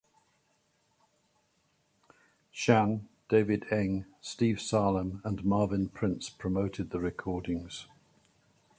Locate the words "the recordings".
6.89-7.85